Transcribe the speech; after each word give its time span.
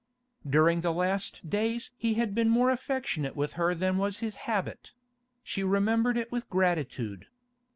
During 0.49 0.81
the 0.81 0.91
last 0.91 1.47
days 1.47 1.91
he 1.95 2.15
had 2.15 2.33
been 2.33 2.49
more 2.49 2.71
affectionate 2.71 3.35
with 3.35 3.53
her 3.53 3.75
than 3.75 3.99
was 3.99 4.17
his 4.17 4.35
habit; 4.49 4.93
she 5.43 5.63
remembered 5.63 6.17
it 6.17 6.31
with 6.31 6.49
gratitude. 6.49 7.27